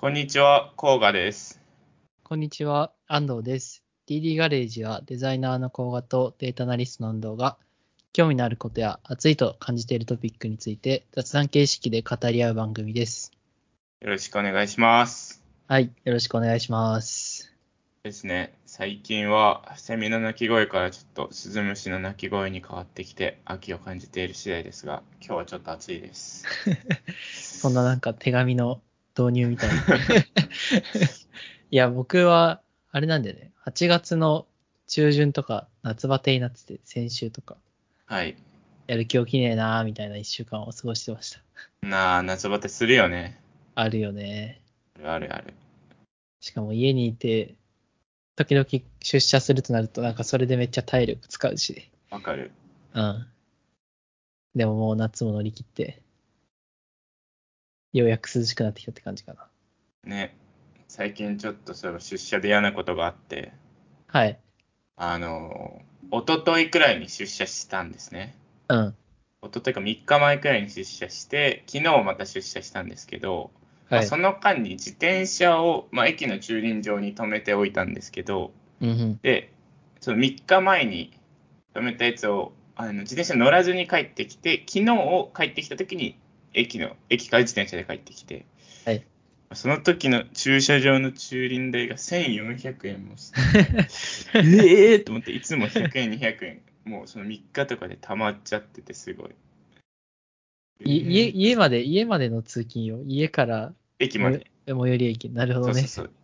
[0.00, 1.60] こんにちは、甲賀です。
[2.22, 3.84] こんにちは、安藤です。
[4.08, 7.58] DD ガレージはデザイナーの甲賀とデータアナリストの安藤が
[8.14, 13.30] 興味のあることや熱いと感じているトピックについて雑談形式で語り合う番組です。
[14.00, 15.44] よろしくお願いします。
[15.68, 17.54] はい、よろしくお願いします。
[18.02, 26.46] ですね、最近はセミの鳴き声からちょっとスズムシの鳴き声に変わってきて秋を感じている次第ですが、今日はちょっと暑いです。
[27.60, 28.80] そんななんか手紙の
[29.18, 29.74] 導入みたいな。
[31.70, 33.52] いや、僕は、あれなんだよね。
[33.64, 34.46] 8月の
[34.86, 37.56] 中旬とか夏バテになってて、先週とか、
[38.06, 38.36] はい。
[38.88, 41.40] やる気起きねえなーみたいな1週間を過ごしてました。
[41.86, 43.40] なあ、夏バテするよね。
[43.76, 44.60] あるよね。
[44.96, 45.54] あるあるある。
[46.40, 47.54] しかも家にいて、
[48.34, 48.66] 時々
[49.00, 51.88] 出社するとなると、なんかそれでめっちゃ体力使うし。
[52.10, 52.50] わかる。
[52.94, 53.26] うん。
[54.56, 56.02] でももう夏も乗り切って、
[57.92, 59.48] ようやく涼しくなってきたって感じかな。
[60.04, 60.36] ね。
[60.86, 63.52] 最近ちょっとそ出社で嫌なことがあって、
[64.06, 64.38] はい。
[64.96, 68.34] あの、一昨日くらいに出社したんですね。
[68.68, 68.94] うん。
[69.42, 73.50] 一昨日か3日前くらいに出社して、昨日また出社したんですけど、
[73.88, 74.06] まはい。
[74.06, 79.20] あその間に自転車を、まあ、駅の駐輪場に止めておいたんですけど、うんうん。
[79.22, 79.52] で、
[80.00, 81.12] その3日前に
[81.74, 86.18] 止めたやつをあの自転車乗らずに帰ってきて、昨日を帰ってきた時に
[86.52, 88.46] 駅の駅から自転車で帰ってきて、
[88.84, 89.04] はい
[89.52, 93.40] その時の駐車場の駐輪代が1400円もして、
[94.34, 94.38] え
[94.92, 99.30] えーと思って、いつも100円、200円、もうその3日とかで溜まっちゃってて、すごい。
[100.84, 103.02] い家、えー家まで、家までの通勤よ。
[103.04, 104.46] 家から駅まで。
[104.66, 105.30] 最寄り駅。
[105.30, 105.74] なるほどね。
[105.74, 106.14] そうそうそう。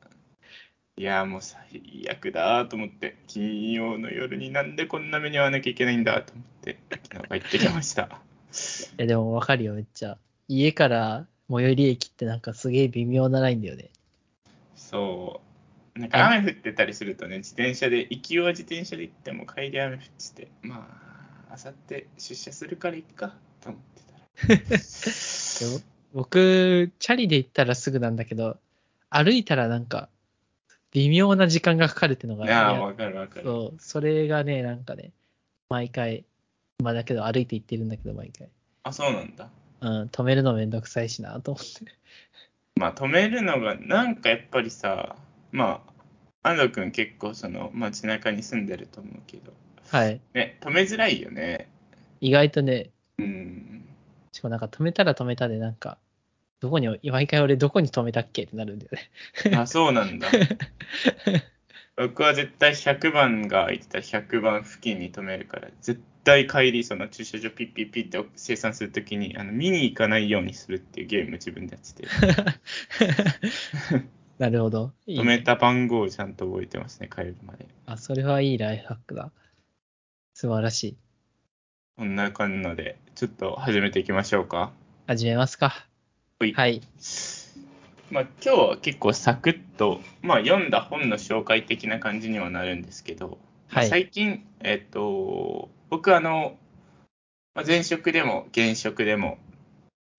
[0.98, 1.58] いやーもう最
[2.08, 8.22] 悪だーと思って、金曜の夜になんでこんな目に遭わなきゃいけないんだと思って、昨日帰ってきました。
[8.98, 10.18] え、でもわかるよ、めっちゃ。
[10.48, 13.90] 家から最寄り駅ってなんかすげえ微妙なラインだよね。
[14.74, 15.40] そ
[15.96, 15.98] う。
[15.98, 20.88] なんか雨降ってたりするとね、自転車で、行きは自転車で行っても帰り雨降ってて、ま
[21.48, 24.68] あ、あさって出社するから行くかと思ってたら。
[24.68, 25.80] でも
[26.12, 28.58] 僕、チャリで行ったらすぐなんだけど、
[29.08, 30.08] 歩いたらなんか、
[30.92, 33.42] 微妙な時間がかかるっていうのが、ああ、いやわかるわかる。
[33.42, 35.12] そう、それがね、なんかね、
[35.68, 36.24] 毎回、
[36.82, 38.48] まあだけど歩いて行ってるんだけど、毎回。
[38.82, 39.48] あ、そうなんだ。
[39.80, 41.92] うん、止めるのめんどくさいしなと思って。
[42.76, 45.16] まあ止めるのがなんかやっぱりさ
[45.50, 45.82] ま
[46.42, 49.52] あ安藤君結構その街中に住んでると思うけど
[49.88, 50.20] はい。
[50.34, 51.68] ね止めづらいよね
[52.20, 53.76] 意外とね、うん
[54.36, 55.96] しかもなんか止めたら止めたで、なんか、
[56.60, 59.56] どこに、毎回俺どこに止めたっけってなるんだよね。
[59.56, 60.28] あそうなんだ
[61.96, 72.08] 僕は絶対100番が空いてたら100番付近に止めるから絶対帰りその駐車場ピッピッピッって生産するときにあの見に行かないようにするっていうゲーム自分でやってて
[74.38, 74.92] なるほど。
[75.06, 79.30] いい止めた番号をちゃんと覚えてますね帰るまであ、それはいいライフハックだ。
[80.34, 80.96] 素晴らしい。
[81.96, 84.72] こんな感じのでちょっと始めていきましょうか
[85.06, 85.86] 始めますか。
[86.38, 86.82] はいはい。
[88.10, 96.56] まあ、今日は結構サクッと、まあ、読んだ本の紹介的な感じにはなるんですけど、まあはい最近、えっと、僕あの、
[97.54, 99.38] まあ、前職でも現職でも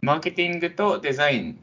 [0.01, 1.59] マーケティングとデザイン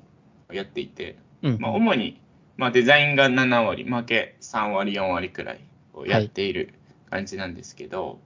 [0.51, 1.59] をやっていて、うん。
[1.61, 2.21] まあ、主に、
[2.57, 5.61] まあ、デザインが7割マーケ3割4割くらい
[5.93, 6.75] をやっている
[7.11, 8.19] 感じなんですけど、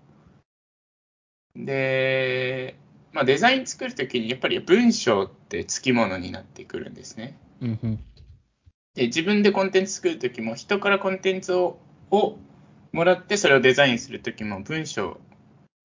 [1.57, 2.77] で、
[3.13, 7.37] まあ、デザイン作るときにやっぱり文章ってつきものになってくるんですね。
[7.61, 8.05] うんうん。
[8.95, 11.79] で自分でコンテンツ作るときも人からコンテンツを
[12.11, 12.37] を
[12.93, 15.21] もらってそれをデザインするときも文章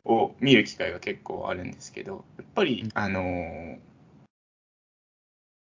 [0.06, 3.78] を見る機会が結構あるんですけどやっぱりあのー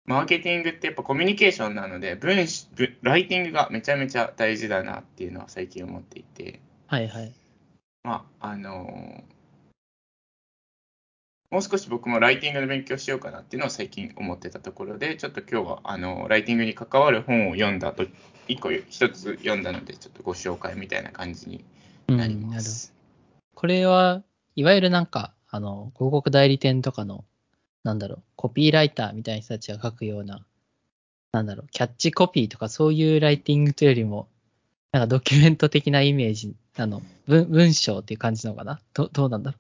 [0.06, 2.36] マーケティングってやっぱコミュニケーションなので文
[3.04, 7.32] ライティングがめちゃめちゃ大事だなっていうのは最近思っていてはいはい。
[8.04, 9.34] まああのー
[11.54, 18.08] もう少し僕もライティングの勉強しようかなっていうのを最近思ってたところで、ちょっと今日はあのライティングに関わる本を読んだと、
[18.48, 21.64] 一個一つ読んだので、ちょっとご紹介みたいな感じに
[22.08, 22.36] うん、なり。
[22.36, 22.92] ます。
[23.54, 24.24] これは、
[24.56, 27.24] いわゆるなんか、あの、広告代理店とかの、
[27.84, 30.44] なんだろう、コピーライターみたいな人たちが書くような、
[31.34, 34.28] なんだろう、キャッチコピーとかそういうライティングというよりも、
[34.92, 38.80] なんかドキュメント的なイメージ、あの、文文章っていう感じなのかな？
[38.96, 39.58] どどうなんだろ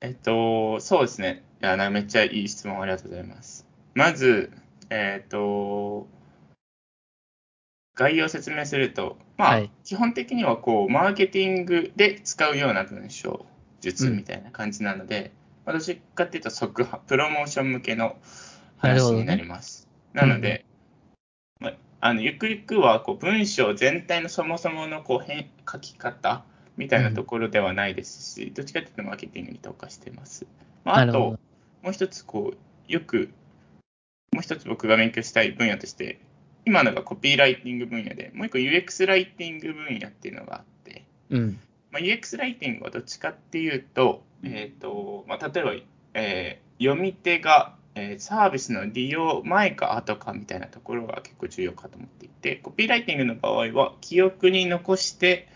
[0.00, 1.42] えっと、そうですね。
[1.62, 3.66] いやなめっちゃいい質問ありがとうございます。
[3.94, 4.52] まず、
[4.90, 6.06] えっと、
[7.94, 13.46] 概要を説明すると、まあ、はい基本的にはこう、マーケティングで使うような文章
[13.80, 15.32] 術みたいな感じなので、
[15.64, 18.16] まあどっちかっていうと、即販プロモーション向けの
[18.76, 19.88] 話になります。
[20.12, 20.66] な,、ので、
[21.58, 26.44] まあ、あのゆくゆくはこう文章全体のそもそものこう変書き方
[26.76, 30.46] みたいなところではないですし、どっちかというとマーケティングに特化してます。
[30.84, 31.38] まあ、あと、
[31.82, 33.30] もう一つこう、よく、
[34.32, 36.20] もう一つ僕が勉強したい分野として、
[36.64, 41.58] 今のがコピーライティング分野で、もう一個 UX ライティング分野っていうのがあって、うん。
[41.90, 45.72] まあ、UX ライティングはどっちかっていうと、えっ、と、まあ、例えば、
[46.14, 55.48] えー読み手が、えーサービスの利用前か後かみたいなところが結構重要かと思っていて、コピーライティングの場合は、記憶に残して、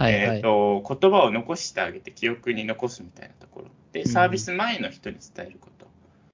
[0.00, 0.36] はいはい。
[0.38, 3.66] えーと、言葉を残してあげて記憶に残すみたいなところ。
[3.92, 5.86] で、うんサービス前の人に伝えること。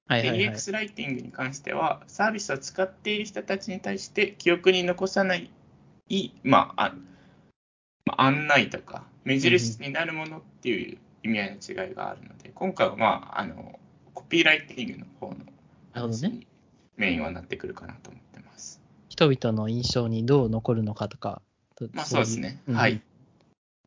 [0.08, 0.54] ではいはいはい。
[0.54, 5.50] UX ライティングに関しては、サービスを使っている人たちに対して記憶に残さない、
[6.44, 6.94] まあ、あ
[8.04, 13.80] まあ案内とか、目印になるものっていう意味合いの違いがあるので、今回は、まあ、あの
[14.14, 16.46] コピーライティングの方のに
[16.96, 18.80] メインはなってくるかなと思ってます。
[19.08, 21.42] 人々の印象にどう残るのかとか。
[21.74, 22.62] とまあ、そうですね。
[22.68, 23.02] いんはい。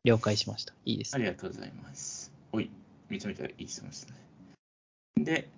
[0.04, 0.74] 了解しました。
[0.84, 1.24] いいですあね。
[1.24, 2.32] りがとうございます。
[2.52, 2.70] おい、
[3.08, 4.14] めちゃめちゃいい質問ですね。
[5.24, 5.48] で、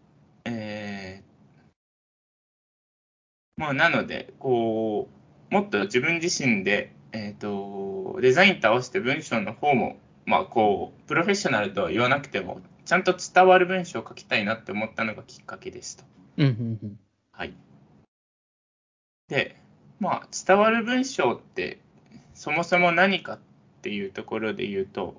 [0.45, 5.09] えー、まあ、なので、こ
[5.51, 16.05] う、もっと自分自身で、えっ、と、デザインと合わせて文章の方も、まあ、こう、プロフェッショナルとは言わなくても、ちゃんと伝わる文章を書きたいなって思ったのがきっかけですと。
[16.39, 16.99] うんうんうん。
[17.31, 17.55] はい。
[19.29, 19.57] で、
[20.01, 21.79] まあ、伝わる文章って、
[22.35, 23.52] そもそも何かって
[23.91, 25.15] いうところで言うと、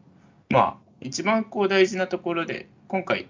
[0.50, 3.27] まあ、一番こう大事なところで、今回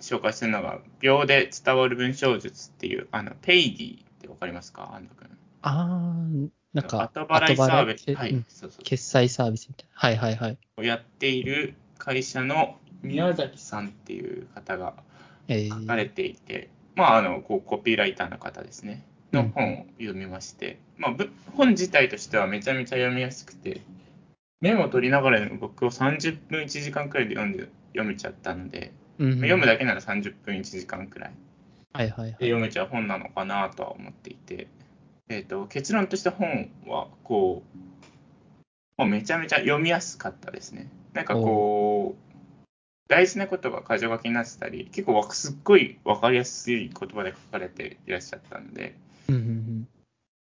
[0.00, 4.94] 紹介するのが、秒で伝わる文章術っていう、あの、ペイディってわかりますか？
[4.94, 5.30] 安藤君。
[5.62, 9.90] あー、なんか、後払いサービス、はいそうそう決済サービスみたいな。
[9.94, 10.58] はいはいはい。
[10.76, 14.94] をやっている会社の宮崎さんっていう方が
[15.48, 23.82] え書かれー、ていて、まあ、あのこうコピーライターの方ですね、の本を読みまして、まあ、ぶ本自体としてはめちゃめちゃ読みやすくて、
[24.60, 31.32] メモを取りながら僕を30分1時間くらいで読んで読めちゃったので、うんうん読むだけなら30分1時間くらい
[31.94, 32.30] はいはいはい。
[32.32, 34.66] で読めちゃう本なのかなとは思っていて、
[35.28, 37.62] えー、と結論として本はこ
[38.98, 40.90] う、もうめちゃめちゃ読みやすかったですね。
[41.12, 42.34] なんかこう、
[43.08, 48.96] 大事なことが箇条書きになってたり、結構わすっごい分かりやすい言葉で書かれていらっしゃったので、
[49.28, 49.88] うんうんうん。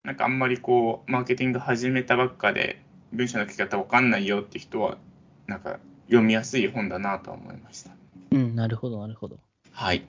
[0.06, 2.82] なんかあんまりこう、マーケティング始めたばっかで、
[3.14, 4.98] 文章の書き方わかんないよって人は、
[5.48, 7.92] なんか読みやすい本だなとは思いました。
[8.32, 9.38] うん、なるほどなるほど。
[9.72, 10.04] はい。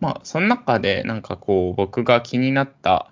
[0.00, 3.10] まあ、その中で、なんかこう、僕が気になった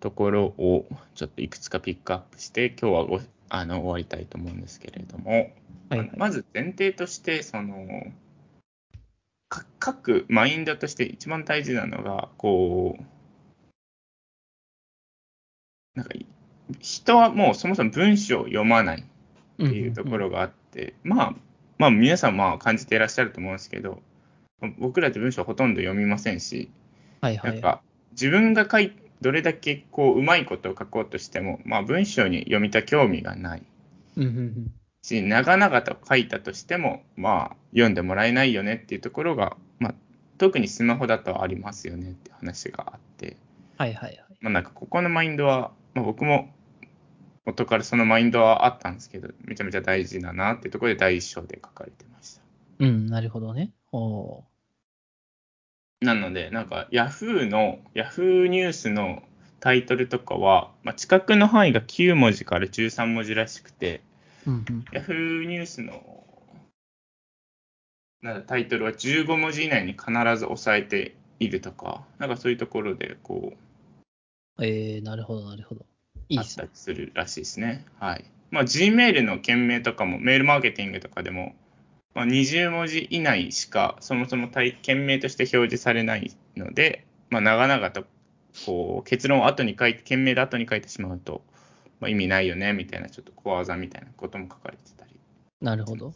[0.00, 5.30] ところを、ちょっといくつかピックアップして、今日はごあの終わりたいと思うんですけれども、
[5.88, 6.10] はいはい。
[6.16, 8.12] まず前提として、その、
[9.48, 13.04] か書くマインドとして一番大事なのが、こう、
[15.96, 16.14] なんか、
[16.78, 19.04] 人はもうそもそも文章を読まないっ
[19.56, 21.34] ていうところがあって、まあ、
[21.78, 24.02] まあ皆さんまあ感じていらっしゃると思うんですけど、
[24.78, 26.70] 僕らって文章ほとんど読みませんし、
[27.20, 27.48] はいは。
[27.48, 27.80] ないんか
[28.12, 33.62] 自分が書いどれだけこううまいことを書こうとしても、まあ文章に読みた興味がない
[34.16, 34.72] うんうんうん。
[35.02, 39.94] し、長々と書いたとしても、まあ読んでもらえないよねっていうところが、まあ
[40.38, 43.36] 特にスマホだとありますよねって話があって、
[43.76, 44.24] はいはいはい。
[44.40, 46.48] まあなんかここのマインドは、まあ、僕も
[47.50, 52.42] 元からそのマインドはあったんですけど、めちゃめちゃ大事だなっていうところで第一章で書かれてました。
[52.78, 53.72] うん、なるほどね。
[53.92, 54.42] おー
[56.00, 59.22] なので、なんか Yahoo の、Yahoo ニュースの
[59.60, 64.00] タイトルとかは、まあ、近くの範囲が9文字から13文字らしくて、
[64.46, 64.84] うんうん。
[64.92, 66.20] Yahoo ニュースの
[68.22, 73.54] なんだタイトルは15文字以内に必ず押さえているとか、なんかそういうところでこ
[74.58, 75.86] う、えー、なるほどなるほど。
[76.38, 76.54] あっ。
[76.54, 77.84] たりするらしいですね。
[77.98, 78.24] はい。
[78.50, 81.54] まあ、Gmail の件名とかも、メールマーケティングとかでも、
[82.14, 88.04] まあ、20文字以内しか、そもそも対件名として表示されないので、まあ、長々と
[88.66, 91.42] こう結論を後に書いて、件名で後に書いてしまうと、
[92.00, 95.20] まあ、意味ないよねみたいな、ちょっと小技みたいなことも書かれてたり。
[95.60, 96.06] なるほど。
[96.06, 96.14] はい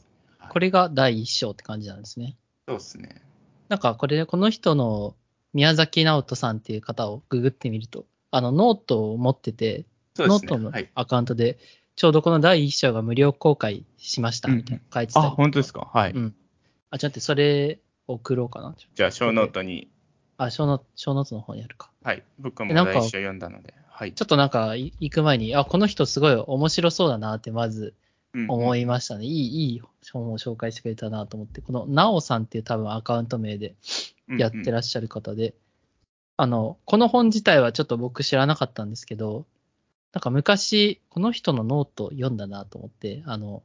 [0.50, 2.37] これが第一章って感じなんですね。
[2.68, 3.23] そうですね。
[3.68, 5.16] なんかこれ、この人の
[5.52, 9.87] 宮崎直人さんっていう方をググってみると、あのノートを持ってて。
[10.18, 10.90] ノートのはい。
[10.94, 11.59] アカウントで、
[11.97, 15.90] ちょうどこの第一章が無料公開しましたみたいなの書いてたりあ、本当ですか？
[15.92, 16.12] はい。
[16.12, 16.35] うん。
[16.90, 18.75] あ、ちょっと待って、それ送ろうかな。
[18.94, 19.88] じゃあ、このノートに、
[20.37, 21.90] あ、このこのノートの方にあるか。
[22.02, 22.23] はい。
[22.38, 24.12] 僕もえなんか第一章読んだので、はい。
[24.12, 27.94] ちょっとなんかい行く前に、あ、この人すごい面白そうだなってまず
[28.49, 29.25] 思いいましたね。
[29.25, 33.75] いい、いい本を紹介してくれたなと思って、このなおさんっていう多分アカウント名で
[34.28, 35.54] やってらっしゃる方で、
[36.37, 39.47] あの、この本自体はちょっと僕知らなかったんですけど、
[40.14, 43.64] なんか昔、この人のノート読んだなと思って、あの、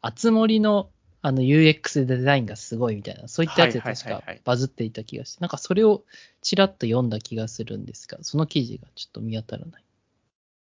[0.00, 0.90] あつ森の
[1.24, 6.02] あの UX デザインがすごいみたいな、そういったやつで確かバズっていた気がして、なんかそれを
[6.40, 9.84] ちらっと読んだ気がするんですが、その記事がちょっと見当たらない。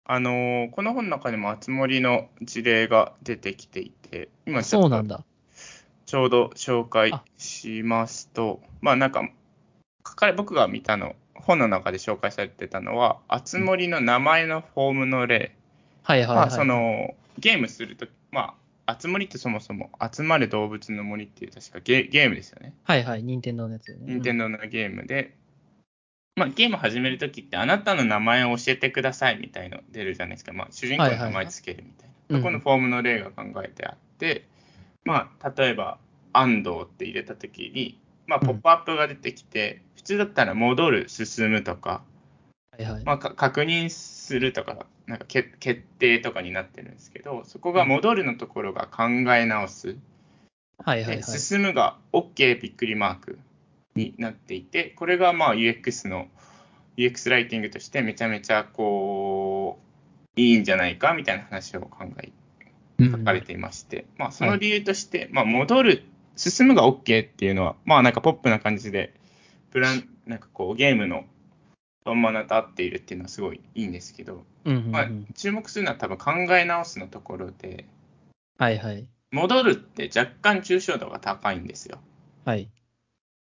[0.05, 5.25] あのーこの本の中にもあつ森の事例が出てきていて、今ちょっとそうなんだ。
[6.05, 9.27] ちょうど紹介しますと、まあなんか、
[10.07, 15.55] 書かれ僕が見たの、本の中で紹介されてたのは、あつ森の名前のフォームの例。
[16.03, 16.37] はいはいはい。
[16.37, 18.55] まあそのゲームするとき、ま
[18.87, 22.75] あ、あつ森ってそもそも集まる動物の森っていう確かゲゲームですよね。
[22.85, 24.05] はいはい、任天堂のやつよね。
[24.07, 25.37] 任天堂のゲームで、
[26.37, 30.53] まあ、ゲーム始めるときって、あなたの名前を教えてくださいみたいの出るじゃないですか。
[30.53, 32.09] まあ、主人公の名前つけるみたいな。
[32.09, 34.47] うんそこのフォームの例が考えてあって、
[35.05, 35.99] まあ、例えば、
[36.33, 42.03] 安藤って入れたときに、まあ、うんポップアップが出てきて、普通だったら戻る、進むとか、
[42.73, 43.05] はいはい。
[43.05, 49.89] まあ、か確認するとか、なんかけ決定とかになってるんですけど、そこが戻るのところが考え直す。
[49.89, 49.99] で
[50.79, 51.23] はいはいはい。
[51.23, 53.39] 進むが OK びっくりマーク
[53.95, 56.29] になっていて、これがまあ UX の
[56.97, 59.79] UX ライティングとしてめちゃめちゃこ
[60.35, 62.33] ういいんじゃないかみたいな話を考え
[62.99, 66.05] うん書かれていまして、まあその理由として、まあ戻る、
[66.37, 69.13] 進むが OK っていうのは、まあなんかポップな感じで、
[69.71, 71.25] プラン、なんかこうゲームの
[72.05, 77.85] 本物と合っているっていうのはすごいいいんですけど、うんうんうんまあ、注目するのは多分考え直すのところで、
[78.59, 79.07] はいはい。
[79.31, 81.99] 戻るって若干抽象度が高いんですよ。
[82.45, 82.69] はい。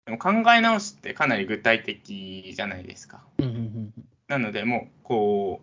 [0.06, 3.24] でも考え直すってかなり具体的じゃないですか。
[3.38, 3.94] うんうんうん
[4.32, 5.62] なので、もう、こ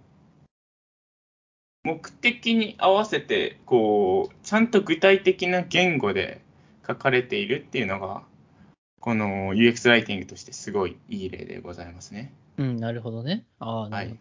[1.85, 6.43] う、目的に合わせて、こう、ちゃんと具体的な言語で
[6.87, 8.25] 書かれているっていうのが、
[9.01, 12.33] この UX ライティングとしてすごいいい例でございますね。
[12.57, 13.45] うん、なるほどね。
[13.61, 14.21] ああ、なはいるほど。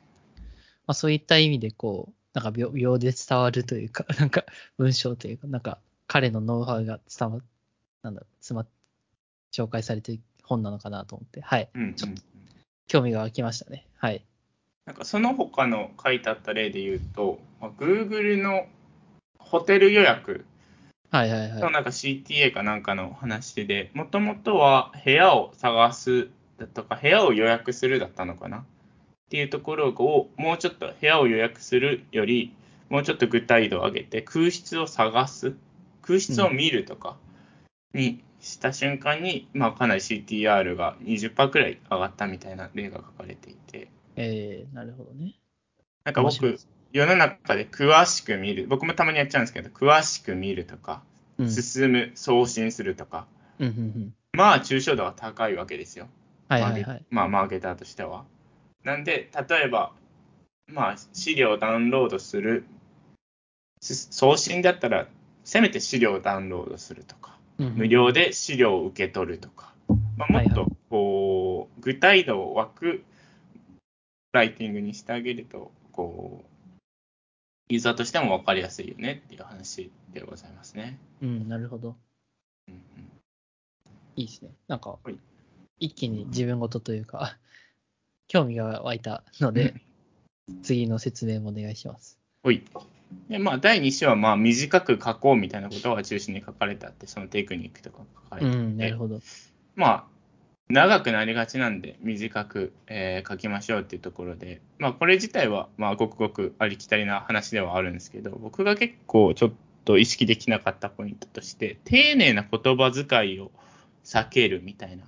[0.87, 4.45] まあ、そういった意味で、こう、なんか秒秒で伝わるというか、 なんか
[4.77, 7.41] 文章というか、なんか彼のノウハウが伝わ、
[8.03, 8.67] なんだろう、詰まっ、
[9.51, 11.69] 紹介されてる本なのかなと思って、はい。
[11.73, 12.11] うん、うんちょっ
[12.87, 13.87] 興味が湧きましたね。
[13.97, 14.23] はい。
[14.85, 18.67] なんかその他の書いてあった例で言うと、まあ Google の
[19.39, 20.45] ホテル予約
[21.09, 21.61] はいはいはい。
[21.61, 28.59] のなんか CTA かなんかの話で、もともとは部屋を探すだとか、部屋を予約するだったのかな？
[28.59, 28.63] っ
[29.29, 32.53] ていうところを、もうちょっと部屋を予約するより、
[32.89, 35.55] もうちょっと具体度を上げて、空室を探す、
[36.01, 37.17] 空室を見るとか
[37.93, 45.35] にした瞬間に、まあかなり CTR が20%くらい上がったみたいな例が書かれていて、えー、なるほどね。
[46.03, 46.57] なんか僕
[46.91, 51.03] 世の中で詳しく見る、僕もたまにやっちゃうんですけど、詳しく見るとか、
[51.37, 51.51] うん。
[51.51, 53.27] 進む、送信するとか、
[53.59, 54.13] うんうんうん。
[54.33, 56.07] まあ、抽象度は高いわけですよ。
[56.47, 57.05] はいはいはい。
[57.09, 58.25] まあ、マーケターとしては。
[58.83, 59.91] なんで、例えば、
[60.67, 62.65] まあ、資料をダウンロードする、
[63.81, 65.07] す送信だったら、
[65.43, 69.73] せめて資料をダウンロードするとか、うんうん無料で資料を受け取るとか、
[70.15, 73.03] まあ、もっはいはと、こう、具体度を湧く
[74.31, 76.46] ライティングにしてあげると、こう、
[77.69, 80.97] ユーザーとしても分かりやすいよねっていう話でございますね。
[81.21, 81.95] うん、なるほど。
[82.67, 82.81] うんうん
[84.17, 84.49] いいですね。
[84.67, 85.15] なんかはい、
[85.79, 87.37] 一気に自分ごとというか、
[88.27, 89.75] 興味が湧いたので、
[90.63, 92.19] 次の説明もお願いします。
[92.43, 92.63] ほい。
[93.29, 99.21] で、まあ、第2章は、まあ、短く書こうみたいなことが中心に書かれてあって、そのテクニックとか書かれてあって、うん、なるほど。
[99.75, 100.05] まあ、
[100.69, 109.51] 長くなりがちなんで、短く、えー書きましょうっていうところで、まあ、これ自体は、まあ、ごくごくありきたりな話ではあるんですけど、僕が結構ちょっ
[109.85, 113.51] と意識できなかったポイントとして、丁寧な言葉遣いを
[114.03, 115.05] 避けるみたいな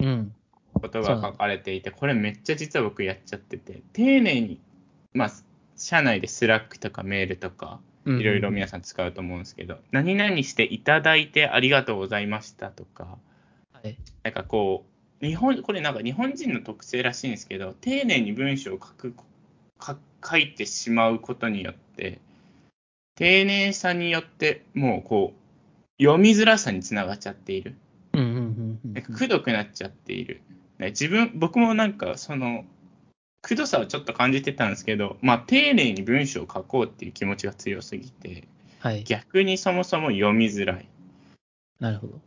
[0.00, 0.34] うん。
[0.72, 4.60] ことが書かれていて、これめっちゃ実は僕やっちゃってて、丁寧に、
[5.12, 5.30] まあ、
[5.76, 13.35] 社内でスラックとかメールとか、うんいろいろ皆さん使うと思うんですけど、何々していただいてありがとうございましたとか、はい。
[14.22, 14.84] なんかこ
[15.22, 19.14] う、日本、これなんか日本人の特性らしいんですけど、丁寧に文章を書く、
[19.80, 19.96] 書
[20.28, 22.20] 書いてしまうことによって、
[23.14, 27.76] 丁寧さによって、もうこう、読みづらさにつながっちゃっている。
[28.12, 30.40] うんうんうんうんなんかくどくなっちゃっている。
[30.78, 32.64] ね自分、僕もなんかその、
[33.42, 38.48] くどさをちょっと感じてたんですけど、まあ丁寧に文章を書こうっていう気持ちが強すぎて、
[38.80, 39.04] はい。
[39.04, 40.88] 逆にそもそも読みづらい。
[41.80, 42.20] なるほど。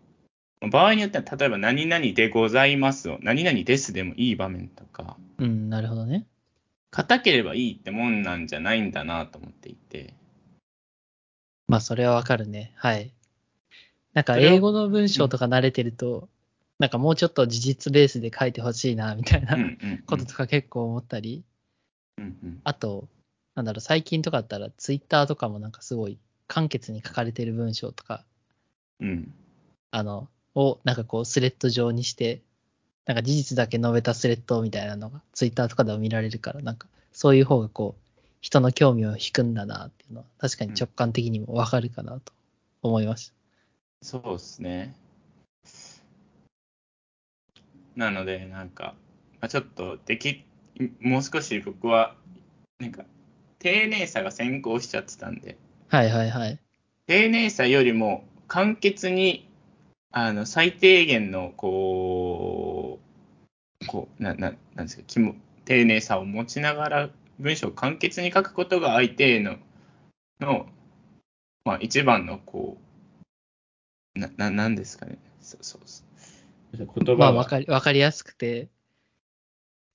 [0.68, 6.28] 場合によっては、例えば何々でございますを、何々ですでもいい場面とか、うん、なるほどね。
[6.92, 10.14] 硬ければいいってもんなんじゃないんだなと思っていて、
[11.68, 12.74] まあ、それはわかるね。
[12.76, 13.14] はい。
[14.14, 16.28] なんか、英語の文章とか慣れてると、
[16.80, 19.56] なんかもうちょっと事実ベースで書いてほしいな、みたいな
[20.08, 21.44] こととか結構思ったり、
[22.18, 23.08] うんうんあと、
[23.56, 28.26] なんだろう、最近とかだったら、ツイッターとかもなんかすごい簡潔に書かれてる文章とか、
[29.00, 29.34] うん
[29.92, 32.42] あの、をなんかこうスレッド上にして、
[33.06, 38.10] なんか事実だけ述べたスレッドみたいなのがツイッターとかでも見られるから、なんかそういう方がこう、
[38.42, 42.32] 人の興味を引くんだなっていうのは、確かに直感的にもわかるかなと
[42.82, 43.34] 思いました。
[44.02, 44.96] そうですね。
[47.96, 48.96] なので、なんか、
[49.42, 50.46] まあ、ちょっとでき、
[51.02, 52.16] もう少し僕は、
[52.80, 53.04] なんか、
[53.60, 55.58] 丁寧さが先行しちゃってたんで、
[55.90, 56.60] はいはいはい。
[57.08, 59.49] 丁寧さよりも簡潔に、
[60.12, 63.00] あの、最低限の、こ
[63.82, 65.36] う、こう、な、な、なんですか、気も、
[65.66, 69.58] 丁寧さを持ちながら、文章を簡潔に書くことが相手への、
[70.40, 70.68] の、
[71.64, 72.78] まあ、一番の、こ
[74.16, 75.20] う、な、な、なんですかね。
[75.42, 76.10] そうそうそう。
[76.78, 78.68] 言葉まあ、わかり、わかりやすくて、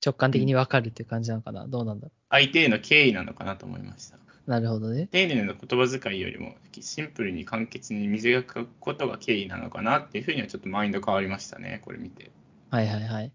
[0.05, 1.67] 直感的にわかるっていう感じなのかな？
[1.67, 4.17] どうなんだろ相手への敬意なのかなと思いました。
[4.17, 4.51] う。
[4.51, 5.09] なるほどね。
[5.11, 12.31] 丁寧な言葉遣いよりも、シンプルに簡潔に短く書くことが敬意なのかなっていうふうにはちょっとマインド変わりましたね、これ見て。
[12.71, 13.33] はいはいはい。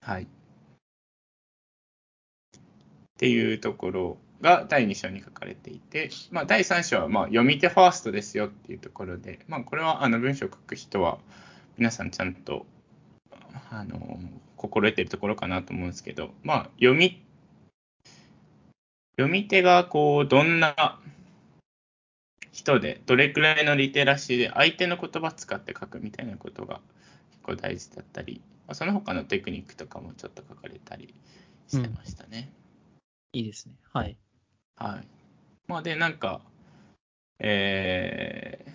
[0.00, 0.22] はい。
[0.22, 0.26] っ
[3.18, 11.18] ていうところが第2章に書かれていて、まあ、第3章はまあ読み手ファーストですよっていうところで、まあ、これはあの文章を書く人は
[11.76, 12.64] 皆さんちゃんと
[13.70, 14.20] あの
[14.58, 17.24] 心得てるところかなと思うんですけど、まあ、読み
[19.16, 21.00] 読み手がこうどんな
[22.52, 26.80] 人でどれくらいのリテラシーで相手の言葉使って書くみたいなことが
[27.30, 31.14] 結構大事だったり、まあその他のテクニックとかもちょっと書かれたり
[31.68, 32.50] してましたね。
[33.32, 33.74] いいですね。
[33.92, 34.16] はい。
[34.76, 35.06] はい。
[35.66, 36.40] まあで、なんか、
[37.40, 38.70] えー、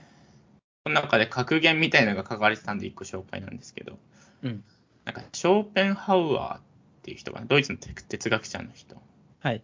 [0.84, 3.98] この中で格言みたいなのが書かれてたんで一個紹介なんですけど、
[4.44, 4.64] うん。
[5.06, 6.62] なんかショーペンハウアーっ
[7.04, 8.96] ていう人が、ドイツの哲学者の人
[9.40, 9.62] はい。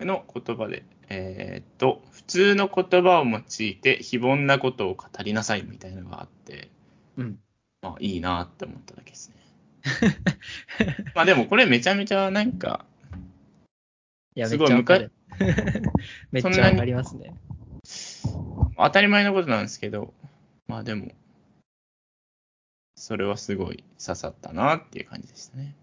[0.00, 6.70] の言葉で、えーっと、普通の言葉を用いて非凡なことを語りなさいみたいなのがあって、
[7.16, 7.38] うん。
[7.82, 9.36] まあいいなって思っただけですね。
[11.14, 12.84] まあでもこれめちゃめちゃなんか、
[14.34, 15.12] いや、めすごいっちゃわかる。
[16.30, 17.34] めっちゃわかりますね。
[18.76, 20.12] 当たり前のことなんですけど、
[20.66, 21.12] まあでも、
[22.96, 25.76] それはすごい刺さったなっていう感じでしたね。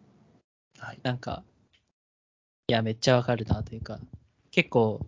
[0.79, 0.99] はい。
[1.03, 1.43] なんか、
[2.67, 3.99] いや、めっちゃわかるなというか、
[4.51, 5.05] 結構、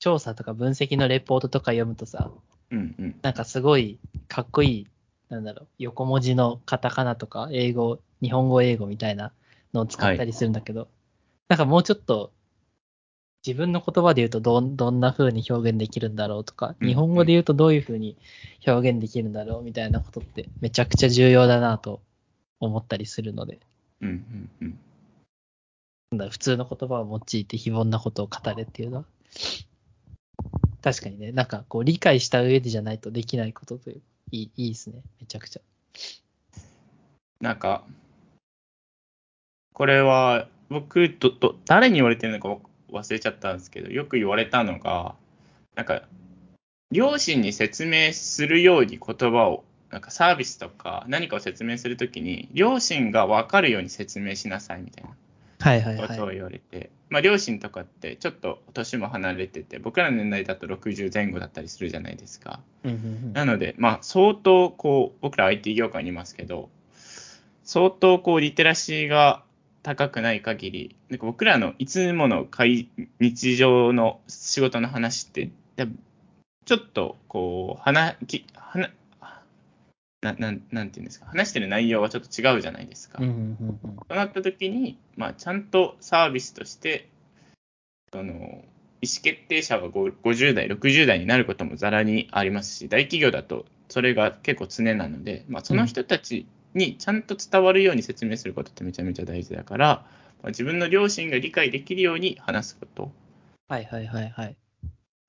[0.00, 2.30] 調査とか分析のレポートとか読むとさ、
[2.70, 3.20] うんうん。
[3.22, 4.86] なんかすごいかっこいい、
[5.28, 9.32] なんだろう、横文字のカタカナとか、英語、日本語英語みたいな
[9.72, 10.88] のを使ったりするんだけど、
[11.48, 12.32] なんかもうちょっと、
[13.46, 16.88] 自分の言葉で言うとどんどんな風に表現できるんだろうとか、うん。
[16.88, 18.16] 日本語で言うとどういう風に
[18.66, 22.00] 表現できるんだろうみたいなことってめちゃくちゃ重要だなと
[22.58, 23.60] 思ったりするので、
[24.00, 24.78] うんうん
[26.12, 26.30] うん。
[26.30, 29.04] 普通の言葉を用いて非凡なことを語れっていうのは、
[30.82, 35.60] 確かにね、なんかこう理解した上でじゃないとできないことという、いいいいですね、めちゃくちゃ。
[37.40, 37.84] なんか、
[39.72, 45.14] これは僕とと、誰に言われてるのか忘れちゃったんですけど、よく言われたのが、
[45.74, 46.02] なんか、
[46.90, 55.10] 両親に説明するように言葉を、なんかサービスとか何かを説明するときに、両親が分かるように説明しなさいみたいな。
[55.58, 56.36] はいはいことをはい。
[56.36, 62.60] 言われて、まあ、両親とかってちょっと年も離れてて、僕らの年代だと60前後だったりするじゃないですか。
[62.84, 66.68] うんうんうんなので、まあ、相当こう、僕ら IT 業界にいますけど、
[67.64, 69.42] 相当こう、リテラシーが
[69.86, 75.86] 高くない限り、なんか僕らのいつもの会日常の仕事の話って、や
[76.64, 78.90] ちょっとこう、話、き話
[80.22, 83.18] ななんなんていうんですか、話してる内容がちょっと違うじゃないですか。
[83.20, 87.08] うんうんうんなった時に、まあ、ちゃんとサービスとして、
[88.12, 88.64] その意思
[89.22, 99.86] 決定者がご50代、60代になることもざらにありますし、大企業だとそれが結構常なので、まあ、その人たちにちゃんと伝わるように説明することってめちゃめちゃ大事だから、
[100.42, 103.10] まあ、自分の両親が理解できるように話すこと、
[103.68, 104.56] はいはいはいはい。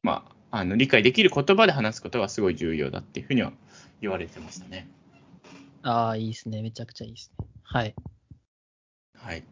[0.03, 3.51] まあ、あの理解できる言葉で話すことがすごい重要だっていうふうには
[4.01, 4.87] 言われてましたね。
[5.81, 6.61] ああ、いいですね。
[6.61, 7.47] めちゃくちゃいいですね。
[7.63, 7.95] はい。
[9.15, 9.43] はい。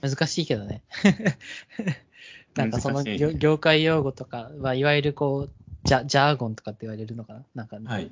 [0.00, 0.82] 難しいけどね。
[2.54, 5.50] なんかその業業界用語とか、まあ、いわゆるこう、
[5.84, 7.44] ジャジャーゴンとかって言われるのかな？
[7.54, 8.10] なんか、はい。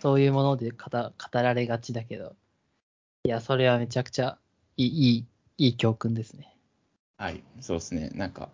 [0.00, 2.34] そういうもので語語られがちだけど、
[3.24, 4.38] いや、それはめちゃくちゃ
[4.76, 5.26] いい、いい、
[5.58, 6.56] いい教訓ですね。
[7.18, 8.10] はい、そうですね。
[8.14, 8.48] なんか、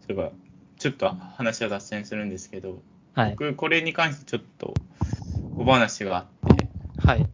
[0.00, 0.32] そういえば、
[0.78, 2.82] ちょっと話は脱線するんですけど、
[3.14, 3.30] はい。
[3.30, 4.74] 僕、これに関してちょっと
[5.56, 7.26] 小話があって、はい。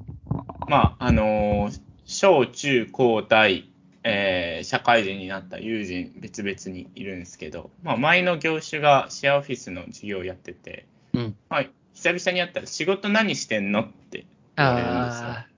[0.69, 3.71] まあ、あのー小中高大、
[4.05, 11.37] えー社会人になった友人別々にいるんですけど、まあ、前の業種がシェアオフィスの事業をやってて、うん。
[11.49, 14.27] まあ、久々に会ったら仕事何してんのって
[14.57, 15.53] 言われるんですよ。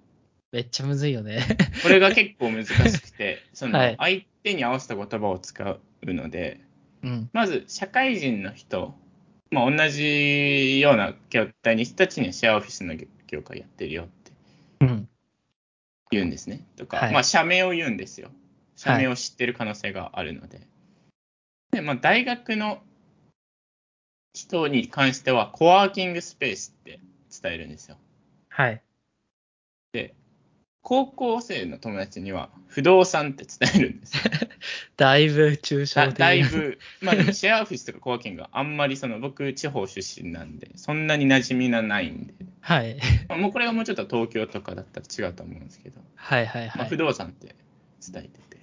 [0.53, 1.43] めっちゃむずいよね。
[1.83, 5.81] これが結構難しくて、 そのはい相手に合わせた言葉を使う
[6.15, 6.61] ので、
[7.03, 7.31] うん。
[7.33, 8.95] まず社会人の人、
[9.51, 12.95] まあ、同じような業態に人たちにはシェアオフィスの
[13.27, 14.33] 業界やってるよって
[14.81, 15.09] うん。
[16.11, 16.61] 言うんですね。
[16.77, 18.31] とか、はいまあ、社名を言うんですよ。
[18.77, 20.61] 社名を知ってる可能性があるので。
[21.73, 22.81] で、まあ、大学の
[24.35, 26.99] 人に関しては、コワーキングスペースって
[27.43, 27.97] 伝えるんですよ。
[28.49, 28.83] はい。
[29.93, 30.13] で、
[30.83, 34.25] 高校生の友達には、不動産って伝えるんですよ。
[34.99, 42.99] だいぶ抽象だ的だいぶ、まあでもシェアオフィスとかコワーキングはあんまりその僕地方出身なんで、そんなに馴染みがないんで、はい。
[43.29, 46.97] まあもうこれがもうちょっと東京とかだったら違うと思うんですけど、はいはいまあ、不はい。
[46.97, 47.55] 動産って
[48.13, 48.59] 伝えてて。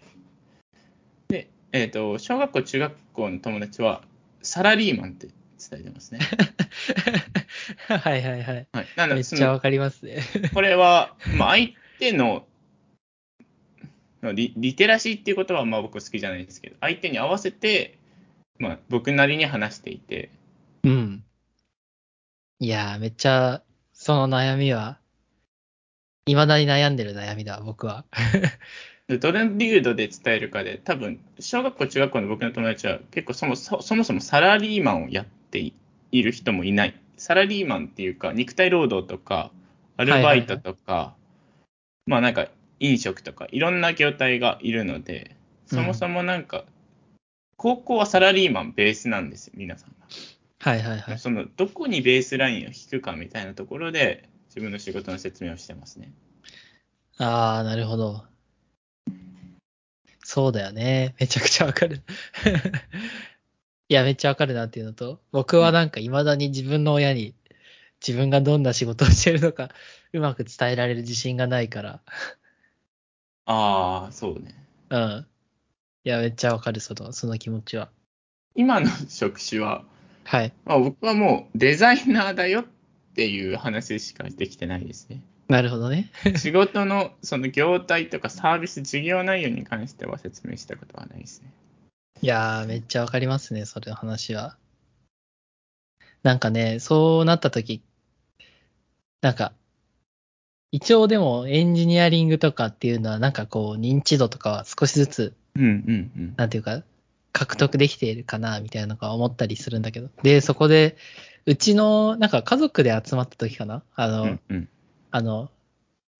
[1.29, 4.03] で、えっ、と、小学校、中学校の友達は
[4.41, 5.29] サラリーマンって
[5.69, 6.19] 伝えてますね。
[7.87, 8.67] はいはいはい。
[8.71, 8.87] はい。
[8.95, 10.21] なのめっちゃわかりますね。
[10.53, 11.69] これは、まあ、相
[11.99, 12.47] 手の
[14.21, 17.97] のリリテラシーっていうことはまあ僕好きじゃないですけど、相手に合わせて、
[18.59, 20.29] まあ、僕なりに話していて、
[20.83, 21.23] うん。
[22.59, 24.99] いやー、めっちゃ、その悩みは、
[26.27, 28.05] 未だに悩んでる悩みだ、僕は。
[29.07, 35.73] でどれ流度で伝えるかで、多分小学校、中学校の僕の友達は結構そもそそもそもサラリーマンをやってい
[36.11, 36.99] いる人もいない。
[37.17, 39.51] サラリーマンっていうか、肉体労働とか、
[39.97, 41.15] アルバイトとか、
[42.05, 42.47] まあなんか
[42.79, 45.35] 飲食とか、いろんな業態がいるので、
[45.67, 46.65] そもそもなんか、
[47.57, 50.07] 高校はサラリーマンベースなんですよ、皆さんが。
[50.59, 51.19] はいはいはい。
[51.19, 56.11] そのどこにベースラインを引くかみたいなところで、自分の仕事の説明をしてますね。
[57.17, 58.25] あー、なるほど。
[60.23, 61.15] そうだよね。
[61.19, 62.01] めちゃくちゃわかる。
[63.91, 67.35] いや、めっちゃわかるなっていうのと、僕はなんか未だに自分の親に
[67.99, 69.67] 自分がどんな仕事をしてるのか
[70.13, 71.99] うまく伝えられる自信がないから。
[73.47, 74.55] ああ、そうね。
[74.91, 75.27] うん。
[76.05, 77.89] いや、めっちゃわかる、その、その気持ちは。
[78.55, 79.83] 今の職種は、
[80.23, 80.53] はい。
[80.63, 82.65] まあ、僕はもうデザイナーだよっ
[83.13, 85.19] ていう話しかできてないですね。
[85.49, 86.09] なるほどね。
[86.39, 91.51] 仕事のその業態とかサービス事業内容に関しては説明したことはないですね。
[92.23, 94.55] いやー、めっちゃわかりますね、それの話は。
[96.21, 97.81] なんかね、そうなった時、
[99.21, 99.53] なんか、
[100.71, 106.33] 一応でもエンジニアリングとかっていうのは、なんかこう、認知度とかは少しずつ、うんうんうん。
[106.37, 106.83] なんていうか、
[107.33, 110.09] 獲得できているかな、みたいなのが思ったりするんだけど。
[110.21, 110.97] で、そこで、
[111.47, 113.81] うちの、なんか家族で集まった時かな？
[113.95, 114.69] あの、うんうん
[115.09, 115.49] あの、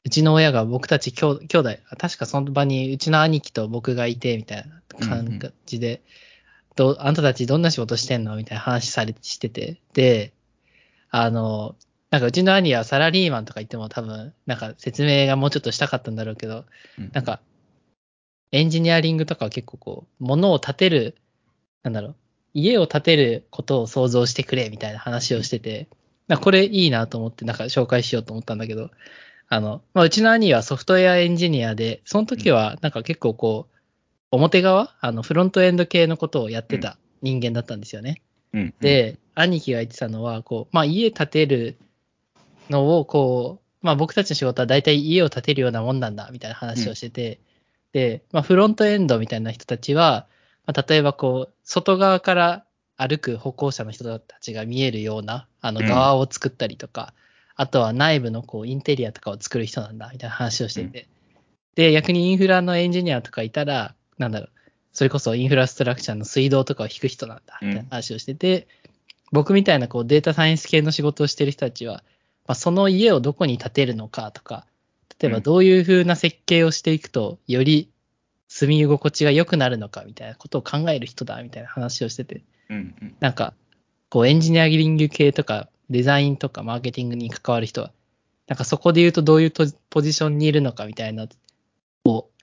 [0.04, 1.64] うちの親が僕たち兄弟
[2.00, 6.02] 確かその場にうちの兄貴と僕がいて、みたいな感じで、
[6.76, 8.36] どうあんたたちどんな仕事してんの？
[8.38, 10.34] みたいな話されしてて、で、
[11.10, 11.76] あの、
[12.10, 16.66] なんかうちの兄はサラリーマンとか言っても多分、なんか説明がもうちょっとしたかったんだろうけど、
[16.98, 17.12] うん。
[17.14, 17.42] なんか、
[18.52, 21.16] エンジニアリングとかは結構こう、物を建てる、
[21.84, 22.16] なんだろう、
[22.54, 25.88] 家を建てることを想像してくれみたいな話をしてて、
[26.28, 28.92] なこれいいなと思って、なんか紹介しようと思ったんだけど、
[29.48, 33.76] あの、まあ、うちの兄はソフトウェアエンジニアで、その時はなんか結構こう、
[34.32, 34.96] 表側？
[35.02, 38.22] あの、フロントエンド系のことをやってた人間だったんですよね。
[38.54, 38.62] うん。
[38.62, 41.78] うん、で、兄貴が言ってたのは、こう、まあ家建てる
[42.70, 47.40] のを、こう、まあ僕たちの仕事は大体家を建てるようなもんなんだ、みたいな話をしてて、
[47.94, 50.28] で、まあフロントエンドみたいな人たちは、
[50.66, 52.66] まあ、例えばこう、外側から
[52.96, 55.88] 歩く歩行者の人たちが見えるような、あのうん。
[55.88, 57.14] 側を作ったりとか、
[57.56, 61.08] あとは内部のこう、インテリアとかを作る人なんだ、みたいな話をしてて、
[61.76, 64.50] で、逆にインフラのエンジニアとかいたら、なんだろう、
[64.94, 68.68] それこそインフラストラクチャーの水道とかを引く人なんだ、みたいな話をしてて、
[69.32, 72.04] 僕みたいなこうデータサイエンス系の仕事をしてる人たちは、
[72.48, 74.66] まあ、その家をどこに建てるのかとか、
[75.20, 75.44] 例えばうん。
[75.44, 77.90] どういう風な設計をしていくと、より
[78.48, 83.16] 住み心地が良くなるのかみたいなことを考える人だみたいな話をしてて、うんうん。
[83.20, 83.54] なんか、
[84.10, 87.92] こうエンジニアリング系とかデザインとかマーケティングに関わる人は、
[88.48, 91.28] なんかそこで言うとどういうとポジションにいるのかみたいなを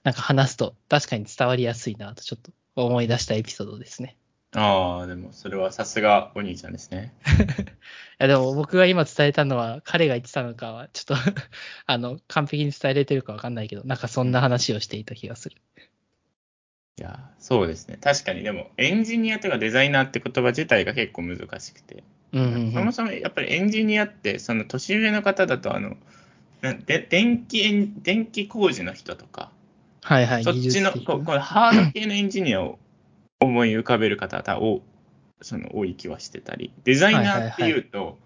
[0.09, 4.17] なんか話すと確かに伝わりやすいなとちょっと思い出したエピソードですね。
[4.55, 7.13] ああ、でもそれはさすがお兄ちゃんですね。
[7.29, 7.29] い
[8.17, 11.31] やでも僕が今伝えたのは彼が言ってたのかはちょっと
[11.85, 15.57] あの完璧に伝えれてるかわかんないけどなんかそんな話をしていた気がする。
[16.97, 17.99] いや、そうですね。
[18.01, 22.73] 確かに、でも、エンジニアとかデザイナーって言葉自体が結構難しくて、うんうんうん。
[22.73, 25.95] そもそもやっぱりエンジニアって、その年上の方だと、あの、
[26.61, 29.51] で電気電気工事の人とか、
[30.01, 30.43] はいはい。
[30.43, 32.79] そっちの、ここれハード系のエンジニアを
[33.39, 34.81] 思い浮かべる方々を、
[35.41, 38.17] その多い気はしてたり、デザイナーっていうと、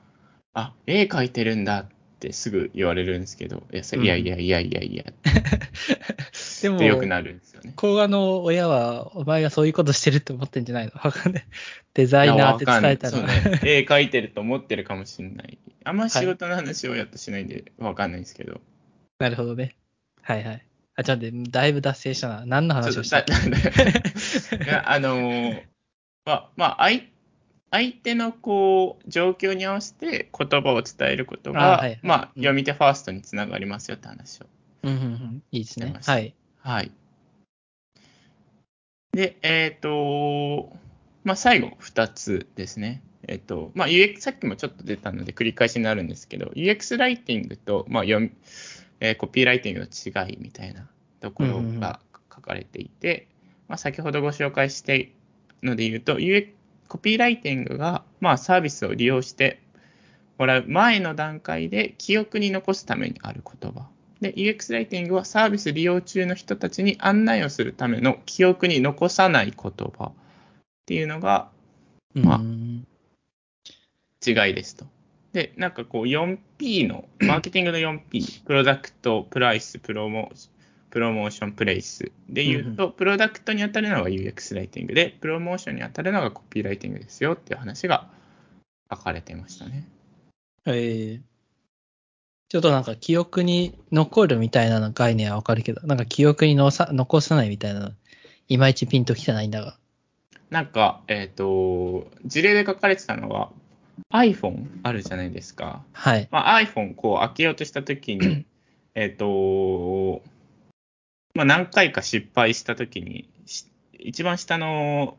[0.53, 1.85] あ、絵描いてるんだっ
[2.19, 5.03] てすぐ言われるんですけど、いや、いやいやいやいやいや
[6.61, 7.73] でもってよくなるんですよね。
[7.75, 10.91] 工画の親は、お前がそういうことしてるって思ってんじゃないの？
[10.95, 11.45] わかんない。
[11.93, 13.19] デザイナーって伝えたら。
[13.19, 13.59] ね。
[13.63, 15.57] 絵描いてると思ってるかもしれない。
[15.83, 18.61] あんま仕事の話をやっとしないんでわかんないんですけど。
[19.19, 19.75] なるほどね。
[20.21, 20.65] はいはい。
[20.95, 22.45] あ、ちょっと待って、だいぶ脱線したな。
[22.45, 23.19] 何の話をした？
[23.19, 23.33] っけ
[24.85, 25.63] あのー
[26.25, 27.03] まあ、まあ、相
[27.71, 34.45] 相手のこう状況に合わせて言葉を伝えることが、あはいはいまあ、うん読み手ファーストにつながりますよって話を。
[34.83, 35.43] うんうんうん。
[35.51, 36.35] いいですねはい。
[36.59, 36.91] はい。
[39.13, 40.75] で、えっ、と、
[41.23, 43.01] まあ、最後2つですね。
[43.27, 48.31] えっ、と、まあ、UX、さっきもちょっと出たので繰り返しになるんですけど、UX ライティングと、まあ、読み、
[49.03, 50.87] えーコピーライティングの違いみたいな
[51.19, 51.99] ところが
[52.33, 53.27] 書かれていて、
[53.67, 55.11] まあ、先ほどご紹介して
[55.61, 56.47] ので言うと、UX
[56.87, 59.61] コピーライティングが、まあ、サービスを利用して
[60.37, 63.87] もらう前の段階で記憶に残すためにある言葉。
[64.21, 70.13] で、UX ライティングはサービス利用中の人たちに案内をするための記憶に残さない言葉っ
[70.85, 71.49] ていうのが
[72.13, 72.87] まあうん
[74.25, 74.85] 違いですと。
[75.33, 80.31] で、なんかこう 4P の、 マーケティングの 4P、プロダクト、プライス、プロモ
[80.91, 88.09] プロモーション、プレイスで言うと、プロダクトに当たるのが UX ライティングで、プロモーションに当たるのがコピーライティングですよっていう話が
[88.91, 89.87] 書かれてましたね。
[90.65, 91.21] えー
[92.49, 97.91] ちょっとなんか記憶に残るみたいな概念はわかるけど、なんか記憶にのさ残さないみたいなの、
[98.47, 99.75] いまいちピンときてないんだが。
[100.51, 103.51] なんか、えっ、と、事例で書かれてたのは、
[104.11, 105.83] iPhone あるじゃないですか。
[105.93, 106.27] はい。
[106.31, 108.45] まあ、iPhone こう開けようとしたときに、
[108.95, 110.21] えっと、
[111.35, 113.65] まあ、何回か失敗したときに、し
[113.97, 115.17] 一番下の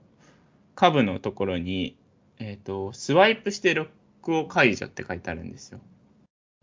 [0.74, 1.96] 下部のところに、
[2.38, 3.88] えっと、スワイプしてロッ
[4.22, 5.80] クを解除って書いてあるんですよ。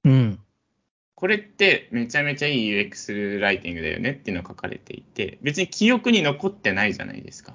[0.05, 0.39] うん。
[1.15, 7.53] これってめちゃめちゃいい UX ライティングだよねっていうのが書かれていて、別に記憶に残ってないじゃないですか。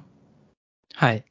[0.94, 1.24] はい。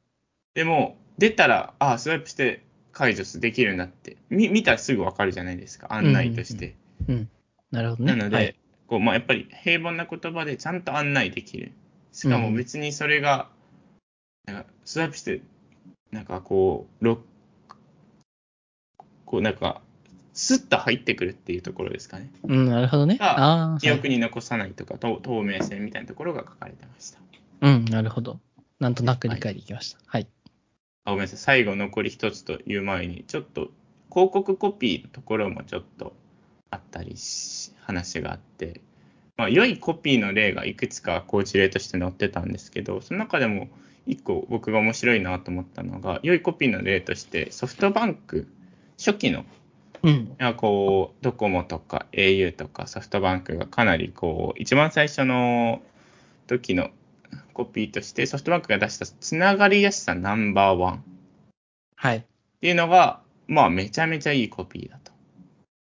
[0.54, 2.65] でも、出たら、ああ、スワイプして
[2.96, 6.76] 解除できるんだって、み見たらすぐわかるじゃないですか、案内として。
[7.10, 7.30] うん。
[7.70, 8.16] なるほどね。
[8.16, 8.56] なので、はい、
[8.88, 11.74] こうまあ、やっぱり平凡な言葉でちゃんと案内できる。
[12.14, 13.50] しかも別にそれが、
[14.46, 15.42] なんかスワイプして、
[16.12, 17.20] なんかこう、ロ
[19.26, 19.82] こうなんか、
[20.34, 22.32] スッと入ってくるっていうところですかね。
[22.44, 23.18] うん、なるほどね。
[23.18, 24.16] がああ、記憶に。
[24.16, 27.20] に残さないとか、と透明性みたいなところが書かれてました。
[27.60, 28.40] うん、なるほど。
[28.80, 30.00] なんとなく理解できました。
[30.06, 30.28] はい。
[31.06, 33.70] あごめんなさい、最後残り一つという前に、ちょっと
[34.10, 36.14] 広告コピーのところもちょっと
[36.72, 38.82] あったりし、話があって、
[39.38, 43.70] まあ、良いコピーの例がいくつかこう事例として載ってたんですけど、その中でも
[44.08, 48.48] 一個僕が面白いなと思ったのが、良いコピーの例としてソフトバンク、
[48.98, 49.46] 初期の
[50.04, 50.36] うん。
[50.58, 55.82] こうドコモとか au とかソフトバンクがかなりこう一番最初の
[56.48, 56.92] 時の
[57.56, 61.00] コピーとしてソフトバンクが出したつながりやすさナンバーワンっ
[61.96, 62.26] はい。
[62.60, 65.14] ていうのがまあめちゃめちゃいいコピーだと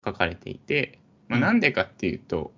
[0.05, 2.53] 書かれていて、まあ、うんなんでかっていうと、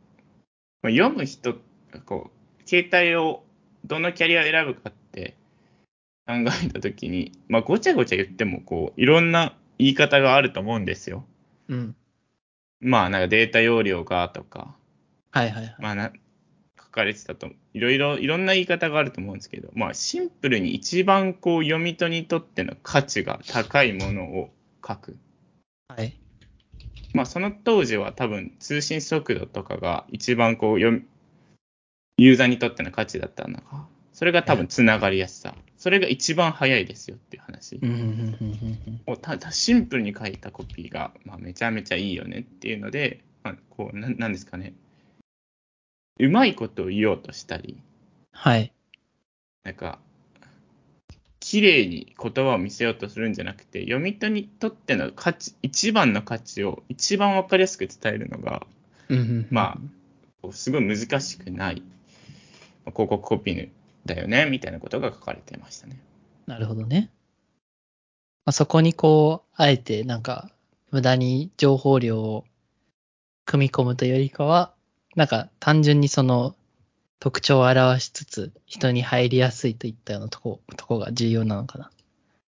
[0.83, 1.53] まあ、読む人
[1.91, 3.43] がこう携帯を
[3.85, 5.35] どのキャリアを選ぶかって
[6.27, 11.25] 考えた時に、まあ、ごちゃごちゃ言ってもこういろんな言い方があると思うんですよ。
[11.69, 11.95] うん。
[12.79, 14.75] まあなんかデータ容量がとか、
[15.31, 15.75] はいはいはい。
[15.79, 16.26] まあな書
[16.97, 24.49] かれてたと、いろいろ、いろんな言い方があると思うんですけど、まあシンプルに一番こう読み手にとっての価値が高いものを
[24.85, 25.17] 書く。
[25.87, 26.17] はい。
[27.13, 31.05] まあその当時は多分通信速度とかが一番こう読み、
[32.17, 35.55] ユーザーにとっての価値だったのが、それが多分つながりやすさ。
[35.77, 37.79] それが一番早いですよっていう話
[39.21, 44.73] ただシンプルに書いたコピーが、まあ、めちゃめちゃいいよねっていうので、まあ、こうななんですかね
[46.19, 47.81] うまいことを言おうとしたり
[48.31, 48.73] はい。
[49.63, 49.99] なんか
[51.39, 58.65] 綺麗に言葉を見せようとするんじゃなくて読み手にとっての価値一番の価値を一番わかりやすく伝えるのが
[59.09, 59.17] うん。
[59.17, 59.47] うん。
[59.49, 59.77] ま
[60.43, 61.81] あすごい難しくない
[62.85, 63.69] まあ広告コピー
[64.05, 65.99] だよねみたいなことが書かれてましたね。
[66.47, 67.11] なるほどね。
[68.47, 70.49] まあ、そこにこう、あえてなんか、
[70.89, 72.45] 無駄に情報量を
[73.45, 74.73] 組み込むというよりかは、
[75.17, 76.55] なんか単純にその
[77.19, 81.91] 特徴を表しつつ、人に入りやすいといったようなとこ、とこが重要なのかな。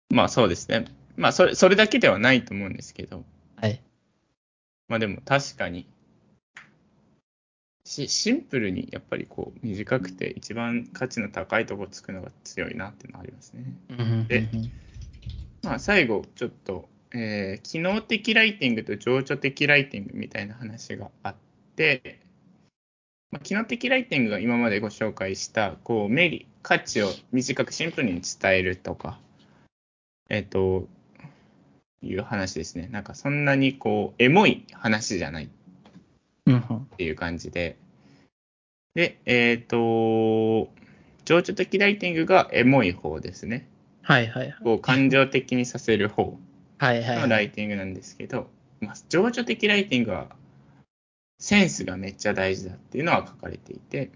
[0.10, 0.86] まあそうですね。
[1.16, 3.24] まあそれそれだけではないと思うんですけど、
[3.56, 3.82] はい。
[4.90, 5.88] まあでも確かに、
[7.86, 13.64] しシンプルにやっぱりこう短くて一番価値の高いところつくのが強いなっていうのはありますね。
[14.28, 14.50] で
[15.64, 21.36] まあ、最後ちょっと、えー、機能的ライティングと情緒的ライティングみたいな話があっ
[21.78, 22.27] て、
[23.32, 29.20] まあ、機能的ライティングが今までご紹介したこうメリ価値を短くシンプルに伝えるとか、
[30.30, 30.88] えっ、ー、と
[32.02, 32.90] いう話ですね。
[32.92, 35.48] なんかそんなにこうエモい話じゃないっ
[36.98, 37.78] ていう感じで。
[38.96, 40.72] で、えっ、ー、と、
[41.26, 43.68] 情緒的ライティングがエモい方ですね。
[44.02, 44.56] はいはい、はい。
[44.64, 46.38] こう感情的にさせる方
[46.80, 50.30] のライティングなんですけど、まあ、情緒的ライティングは
[51.40, 54.12] センスがめっちゃ大事だっていうのは書かれていて、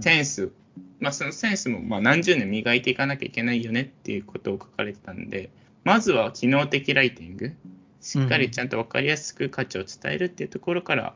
[0.00, 0.52] センス、
[1.00, 5.50] まあ、そのセンスもまあ何十年磨いていかなきゃいけないよねっていうことを書かれてたんで、
[5.84, 7.54] まずは機能的ライティング、
[8.00, 11.14] しっかりちゃんと分かりやすく価値を伝えるっていうところから、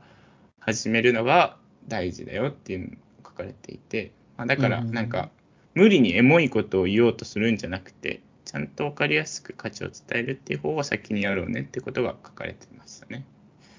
[0.60, 1.56] 始めるのが
[1.88, 5.30] 大事だよっていうのが書かれていて、まあ、だからなんか
[5.74, 13.24] 無理にエモいことを言おうとするんじゃなくてちゃんと分かりやすく価値を伝えるっていう方を先にやろうねってことが書かれてましたね。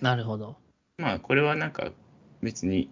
[0.02, 0.58] なるほど。
[0.98, 1.92] まあこれはなんか
[2.42, 2.90] 別に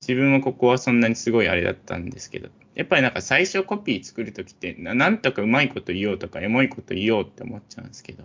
[0.00, 8.24] 自分はここはそんなにすごいあれだったんですけどやっぱりなんか最初コピー作るときってなんとかうまいこと言おうとかエモいこと言おうって思っちゃうんですけど。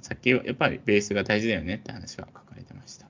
[0.00, 3.06] さっきやっぱりベースが大事だよねって話が書かれてました。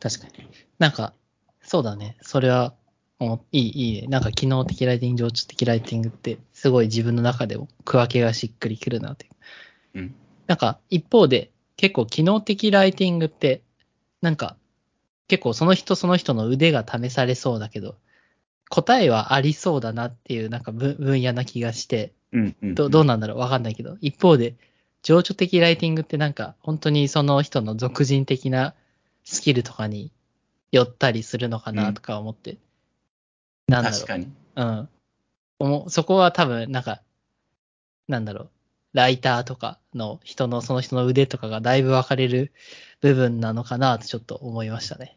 [0.00, 0.48] 確かに。
[0.78, 1.14] なんか、
[1.62, 2.16] そうだね。
[2.22, 2.74] それは、
[3.20, 4.08] いい、いいね。
[4.08, 9.26] なんか機能的ライティング、情緒的ライティングって、すごい自分の中でも区分けがしっくりくるなって
[9.94, 10.14] うん。
[10.46, 13.62] なんか、一方で、結構機能的ライティングって、
[14.20, 14.56] なんか、
[15.28, 17.96] 結構その人その人の腕が試されそうだけど、
[18.68, 23.38] 答えはありそうだなっていうなんか分野な気がして、うんうんうん、どどうなんだろう？
[23.38, 24.56] わかんないけど、一方で、
[25.02, 28.74] 情緒的ライティングってなんか、本当にその人の俗人的な
[29.24, 30.10] スキルとかに
[30.72, 32.52] 寄ったりするのかなとか思って。
[32.52, 32.58] うん、
[33.68, 34.00] なんだろう。
[34.00, 34.32] 確かに。
[34.56, 34.62] う
[35.84, 35.90] ん。
[35.90, 37.02] そこは多分、なんか、
[38.08, 38.50] なんだろう。
[38.98, 42.52] ライターとかの人の、その人の腕とかがだいぶ分かれる
[43.00, 45.16] 部分なのかなとちょっと思いましたね。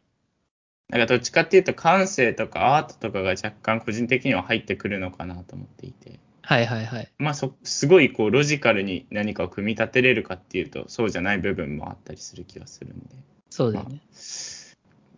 [0.89, 6.20] なんかどっちかっていうと感性とかアートとかが若干個人的には入ってくるのかなと思っていて。
[6.44, 7.10] はいはいはい。
[7.17, 13.06] まあそ、すごいこうロジカルに何かを組み立てれるかっていうと、そうじゃない部分もあったりする気がするんで。
[13.50, 13.96] そうだよね。
[13.96, 14.02] まあ、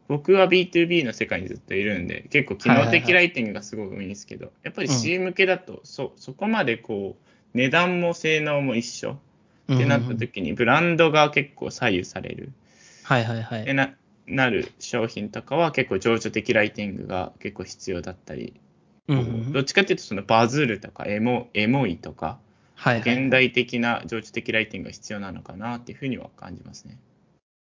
[0.07, 9.17] 僕は B2B の世界にずっといるんで、結構機能的ライティングがすごく多いんですけど、やっぱり C 向けだとそ、そこまでこう、値段も性能も一緒
[9.73, 12.51] ってなった時に、ブランドが結構左右される。
[13.03, 13.73] はいはいはい。
[13.73, 13.93] な
[14.25, 18.53] なる商品とかは結構情緒的ライティングが結構必要だったり
[19.07, 22.39] うん、どっちかっていうとそのバズるとかエモエモいとか、
[22.75, 26.97] はい、はい、現代的な情緒的ライティングが必要なのかなっていうふうには感じますね。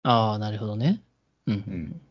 [0.03, 1.01] ああ、なるほどね。
[1.45, 1.53] うん。
[1.53, 2.01] うん、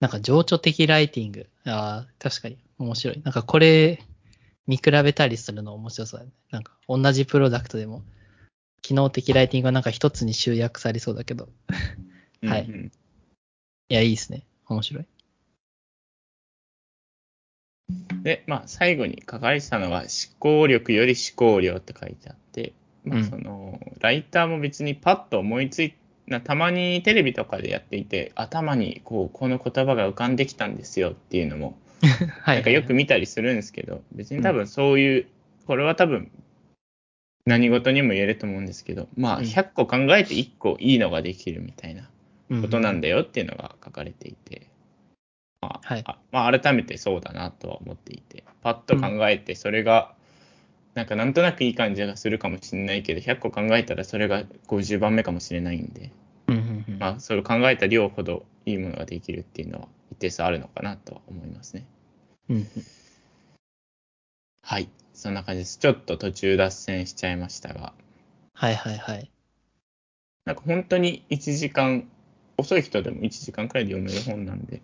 [0.00, 1.46] なんか情緒的ライティング。
[1.66, 3.20] ああ、確かに面白い。
[3.22, 4.02] なんかこれ
[4.66, 6.32] 見比べたりするの面白そうだね。
[6.50, 8.02] なんか同じプロダクトでも
[8.84, 11.48] 機能的ライティングはなんか一つに集約されそうだけど。
[12.42, 12.64] はい。
[12.64, 12.92] うんうん、
[13.88, 14.46] いや、いいですね。
[14.68, 15.06] 面白い。
[18.22, 22.74] で、まあ、最後に書かれてたのは、思考力より思考量って書いてあって、
[23.04, 25.94] まあ、その、ライターも別にパッと思いつい
[26.26, 31.78] なたまにテレビとかでやっていて、頭にこう、この言葉が浮かんできたんですよっていうのも、
[32.46, 35.26] なんかよく見たりするんですけど、別に多分そういう、
[35.66, 36.30] これは多分、
[37.46, 42.08] 何事にも言えると思うんですけど、まあ、100個考えて1個いいのができるみたいな
[42.62, 44.68] ことなんだよっていうのが書かれていて、
[45.60, 50.14] まあ、はい、まあ、改めてそうだなとは思っていて、パッと考えて、それが、
[50.94, 56.12] なんかなんとなくいい感じがするかもしれないけど、100個考えたらそれが50番目かもしれないんで、
[56.98, 61.86] まあ、それを考えた量ほどいいものができるっていうのは一定数あるのかなとは思いますね。
[64.62, 65.78] はい、そんな感じです。
[65.78, 67.92] ちょっと途中脱線しちゃいましたが。
[68.54, 69.30] はいはいはい。
[70.44, 72.08] なんか本当に1時間、
[72.56, 74.80] 遅い人でも1時間くらいで読める本なんで、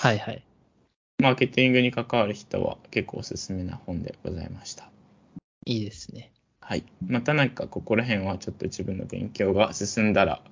[0.00, 0.42] はいはい。
[1.18, 4.88] マーケティングに関わる人は結構おすすめな本でございました。
[5.66, 6.30] いいですね。
[6.60, 6.84] はい。
[7.06, 10.42] またなんかここら辺はちょっと自分の勉強が進んだら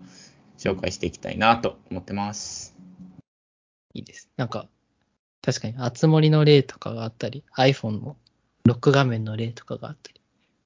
[0.59, 2.75] 紹介していきたいなと思ってます。
[3.95, 4.29] いいです。
[4.37, 4.69] なんか、
[5.43, 8.17] 確かに、あつ森の例とかがあったり、iPhone の
[8.65, 10.21] ロック画面の例とかがあったり、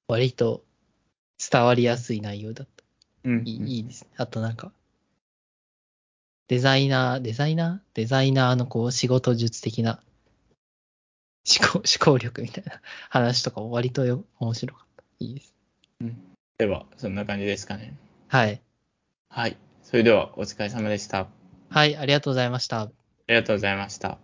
[0.09, 0.65] 割と
[1.39, 2.85] 伝わりやすい内容だった。
[3.25, 4.11] うん、いいいいですね。
[4.17, 4.73] あとなんか、
[6.49, 7.95] デザイナー、デザイナー？
[7.95, 10.01] デザイナーのこう仕事術的な
[11.47, 15.05] 思考 思考力みたいな 話とかも割とよ面白かった。
[15.21, 15.55] いいです。
[16.01, 16.19] うん。
[16.59, 17.97] では、そんな感じですかね。
[18.29, 18.61] はい。
[19.29, 19.57] はい。
[19.91, 21.19] それではお疲れ様でした。
[21.19, 21.27] あ
[21.69, 22.93] はい、ありがとうございました。
[23.27, 24.19] りがとうございました。